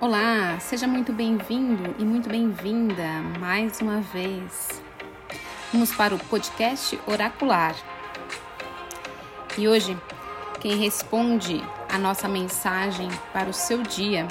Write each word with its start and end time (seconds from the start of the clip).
Olá, 0.00 0.58
seja 0.58 0.88
muito 0.88 1.12
bem-vindo 1.12 1.94
e 1.98 2.04
muito 2.04 2.28
bem-vinda 2.28 3.06
mais 3.38 3.80
uma 3.80 4.00
vez. 4.00 4.82
Vamos 5.72 5.94
para 5.94 6.14
o 6.14 6.18
podcast 6.18 6.98
Oracular. 7.06 7.76
E 9.56 9.68
hoje, 9.68 9.96
quem 10.60 10.76
responde 10.76 11.62
a 11.88 11.96
nossa 11.96 12.28
mensagem 12.28 13.08
para 13.32 13.48
o 13.48 13.54
seu 13.54 13.82
dia 13.82 14.26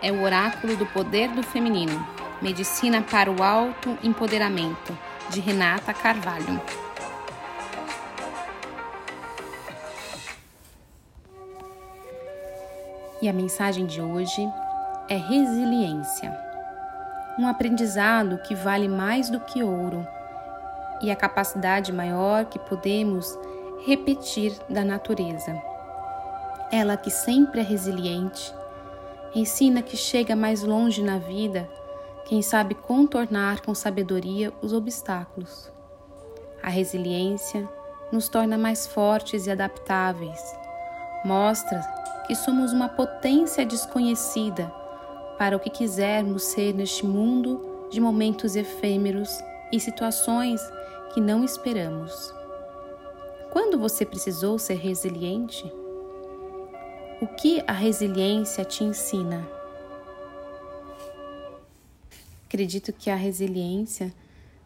é 0.00 0.10
o 0.10 0.22
Oráculo 0.22 0.76
do 0.76 0.86
Poder 0.86 1.28
do 1.28 1.42
Feminino, 1.42 2.04
Medicina 2.40 3.02
para 3.02 3.30
o 3.30 3.42
Alto 3.42 3.96
Empoderamento, 4.02 4.96
de 5.28 5.40
Renata 5.40 5.92
Carvalho. 5.92 6.60
E 13.20 13.28
a 13.28 13.32
mensagem 13.32 13.86
de 13.86 14.00
hoje 14.00 14.42
é 15.12 15.16
resiliência. 15.16 16.34
Um 17.38 17.46
aprendizado 17.46 18.38
que 18.38 18.54
vale 18.54 18.88
mais 18.88 19.28
do 19.28 19.40
que 19.40 19.62
ouro 19.62 20.06
e 21.02 21.10
a 21.10 21.16
capacidade 21.16 21.92
maior 21.92 22.46
que 22.46 22.58
podemos 22.58 23.38
repetir 23.84 24.54
da 24.70 24.82
natureza. 24.82 25.54
Ela 26.70 26.96
que 26.96 27.10
sempre 27.10 27.60
é 27.60 27.62
resiliente, 27.62 28.54
ensina 29.34 29.82
que 29.82 29.98
chega 29.98 30.34
mais 30.34 30.62
longe 30.62 31.02
na 31.02 31.18
vida 31.18 31.68
quem 32.24 32.40
sabe 32.40 32.74
contornar 32.74 33.60
com 33.60 33.74
sabedoria 33.74 34.50
os 34.62 34.72
obstáculos. 34.72 35.70
A 36.62 36.70
resiliência 36.70 37.68
nos 38.10 38.30
torna 38.30 38.56
mais 38.56 38.86
fortes 38.86 39.46
e 39.46 39.50
adaptáveis. 39.50 40.40
Mostra 41.22 41.80
que 42.26 42.34
somos 42.34 42.72
uma 42.72 42.88
potência 42.88 43.66
desconhecida 43.66 44.80
para 45.42 45.56
o 45.56 45.58
que 45.58 45.70
quisermos 45.70 46.44
ser 46.44 46.72
neste 46.72 47.04
mundo 47.04 47.88
de 47.90 48.00
momentos 48.00 48.54
efêmeros 48.54 49.28
e 49.72 49.80
situações 49.80 50.60
que 51.12 51.20
não 51.20 51.44
esperamos. 51.44 52.32
Quando 53.50 53.76
você 53.76 54.06
precisou 54.06 54.56
ser 54.56 54.76
resiliente? 54.76 55.64
O 57.20 57.26
que 57.26 57.60
a 57.66 57.72
resiliência 57.72 58.64
te 58.64 58.84
ensina? 58.84 59.44
Acredito 62.46 62.92
que 62.92 63.10
a 63.10 63.16
resiliência 63.16 64.14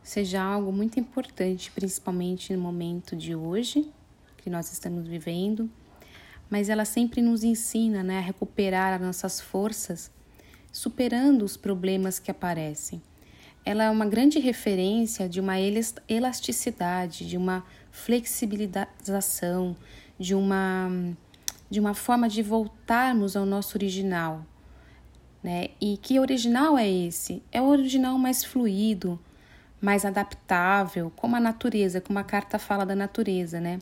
seja 0.03 0.43
algo 0.43 0.71
muito 0.71 1.01
importante, 1.01 1.71
principalmente 1.71 2.55
no 2.55 2.61
momento 2.61 3.17
de 3.17 3.35
hoje 3.35 3.91
que 4.37 4.51
nós 4.51 4.71
estamos 4.71 5.09
vivendo, 5.09 5.71
mas 6.51 6.69
ela 6.69 6.85
sempre 6.85 7.23
nos 7.23 7.43
ensina 7.43 8.03
né, 8.03 8.19
a 8.19 8.21
recuperar 8.21 8.93
as 8.93 9.01
nossas 9.01 9.41
forças 9.41 10.15
superando 10.77 11.41
os 11.43 11.57
problemas 11.57 12.19
que 12.19 12.31
aparecem. 12.31 13.01
Ela 13.65 13.85
é 13.85 13.91
uma 13.91 14.05
grande 14.05 14.39
referência 14.39 15.27
de 15.27 15.41
uma 15.41 15.57
elasticidade, 15.59 17.27
de 17.27 17.39
uma 17.39 17.65
flexibilização, 17.91 19.75
de 20.19 20.35
uma, 20.35 20.91
de 21.71 21.81
uma 21.81 21.95
forma 21.95 22.29
de 22.29 22.43
voltarmos 22.43 23.39
ao 23.39 23.47
nosso 23.47 23.79
original. 23.79 24.45
Né? 25.43 25.69
E 25.81 25.97
que 25.97 26.21
original 26.21 26.77
é 26.77 26.87
esse? 26.87 27.43
É 27.51 27.63
o 27.63 27.69
original 27.69 28.19
mais 28.19 28.45
fluido, 28.45 29.19
mais 29.81 30.05
adaptável, 30.05 31.11
como 31.17 31.37
a 31.37 31.41
natureza, 31.41 32.03
como 32.03 32.19
a 32.19 32.25
carta 32.25 32.59
fala 32.59 32.85
da 32.85 32.95
natureza, 32.95 33.59
né? 33.59 33.79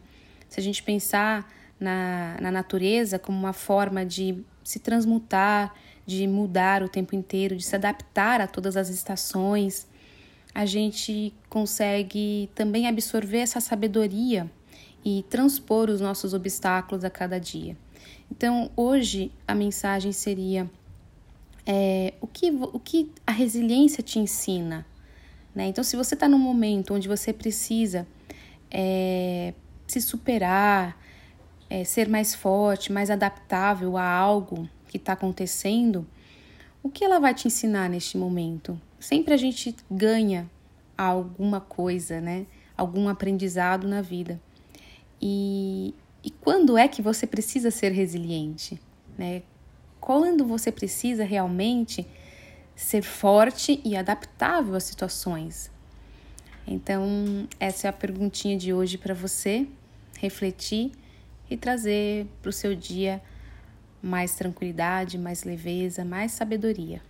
Se 0.49 0.61
a 0.61 0.63
gente 0.63 0.81
pensar 0.81 1.51
na, 1.81 2.37
na 2.41 2.53
natureza 2.53 3.19
como 3.19 3.37
uma 3.37 3.53
forma 3.53 4.07
de 4.07 4.45
se 4.65 4.79
transmutar, 4.81 5.75
de 6.07 6.27
mudar 6.27 6.83
o 6.83 6.89
tempo 6.89 7.15
inteiro, 7.15 7.57
de 7.57 7.63
se 7.63 7.77
adaptar 7.77 8.41
a 8.41 8.47
todas 8.47 8.77
as 8.77 8.89
estações, 8.89 9.87
a 10.55 10.65
gente 10.67 11.33
consegue 11.49 12.51
também 12.55 12.87
absorver 12.87 13.39
essa 13.39 13.61
sabedoria 13.61 14.51
e 15.05 15.25
transpor 15.29 15.91
os 15.91 16.01
nossos 16.01 16.33
obstáculos 16.33 17.05
a 17.05 17.11
cada 17.11 17.39
dia. 17.39 17.77
Então, 18.31 18.71
hoje 18.77 19.31
a 19.47 19.55
mensagem 19.55 20.13
seria: 20.13 20.71
é, 21.67 22.15
o, 22.21 22.27
que, 22.27 22.51
o 22.51 22.79
que 22.79 23.11
a 23.27 23.33
resiliência 23.33 24.03
te 24.03 24.19
ensina? 24.19 24.87
Né? 25.55 25.67
Então, 25.67 25.85
se 25.85 25.97
você 25.97 26.15
está 26.15 26.29
num 26.29 26.39
momento 26.39 26.95
onde 26.95 27.09
você 27.09 27.33
precisa 27.33 28.07
é, 28.71 29.55
se 29.87 30.01
superar, 30.01 30.99
é, 31.69 31.85
ser 31.85 32.09
mais 32.09 32.35
forte, 32.35 32.93
mais 32.93 33.11
adaptável 33.11 33.97
a 33.97 34.07
algo 34.07 34.69
que 34.89 34.97
está 34.97 35.13
acontecendo, 35.13 36.07
o 36.83 36.91
que 36.91 37.05
ela 37.05 37.19
vai 37.19 37.35
te 37.35 37.49
ensinar 37.49 37.89
neste 37.89 38.19
momento? 38.19 38.81
Sempre 39.01 39.35
a 39.35 39.37
gente 39.37 39.75
ganha 39.91 40.51
alguma 40.97 41.61
coisa, 41.61 42.21
né? 42.21 42.47
Algum 42.77 43.09
aprendizado 43.09 43.89
na 43.89 44.03
vida. 44.03 44.41
E, 45.21 45.95
e 46.23 46.31
quando 46.31 46.77
é 46.77 46.87
que 46.87 47.01
você 47.01 47.27
precisa 47.27 47.71
ser 47.71 47.93
resiliente? 47.93 48.81
Né? 49.17 49.43
Quando 50.01 50.45
você 50.45 50.71
precisa 50.71 51.25
realmente 51.25 52.07
ser 52.77 53.03
forte 53.03 53.81
e 53.85 53.97
adaptável 53.97 54.75
às 54.75 54.85
situações? 54.85 55.71
Então, 56.67 57.49
essa 57.61 57.87
é 57.87 57.91
a 57.91 57.93
perguntinha 57.93 58.57
de 58.57 58.73
hoje 58.73 58.99
para 58.99 59.15
você 59.15 59.67
refletir 60.19 60.93
e 61.51 61.57
trazer 61.57 62.27
para 62.41 62.49
o 62.49 62.53
seu 62.53 62.75
dia 62.75 63.23
mais 64.03 64.35
tranquilidade, 64.35 65.19
mais 65.19 65.45
leveza, 65.45 66.05
mais 66.05 66.33
sabedoria. 66.33 67.01